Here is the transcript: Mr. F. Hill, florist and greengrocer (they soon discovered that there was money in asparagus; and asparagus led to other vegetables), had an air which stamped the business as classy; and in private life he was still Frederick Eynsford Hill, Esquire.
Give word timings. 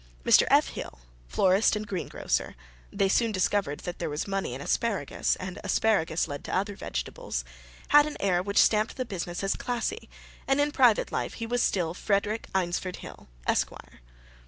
Mr. 0.25 0.47
F. 0.49 0.69
Hill, 0.69 0.97
florist 1.27 1.75
and 1.75 1.87
greengrocer 1.87 2.55
(they 2.91 3.07
soon 3.07 3.31
discovered 3.31 3.81
that 3.81 3.99
there 3.99 4.09
was 4.09 4.27
money 4.27 4.55
in 4.55 4.59
asparagus; 4.59 5.35
and 5.35 5.59
asparagus 5.63 6.27
led 6.27 6.43
to 6.43 6.55
other 6.55 6.75
vegetables), 6.75 7.45
had 7.89 8.07
an 8.07 8.17
air 8.19 8.41
which 8.41 8.57
stamped 8.57 8.97
the 8.97 9.05
business 9.05 9.43
as 9.43 9.55
classy; 9.55 10.09
and 10.47 10.59
in 10.59 10.71
private 10.71 11.11
life 11.11 11.35
he 11.35 11.45
was 11.45 11.61
still 11.61 11.93
Frederick 11.93 12.47
Eynsford 12.55 12.95
Hill, 12.95 13.27
Esquire. 13.45 14.01